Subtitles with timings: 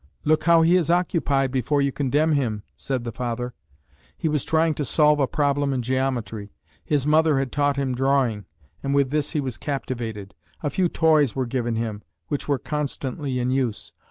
[0.23, 3.53] "Look how he is occupied before you condemn him," said the father.
[4.17, 6.55] He was trying to solve a problem in geometry.
[6.83, 8.45] His mother had taught him drawing,
[8.81, 10.33] and with this he was captivated.
[10.63, 13.93] A few toys were given him, which were constantly in use.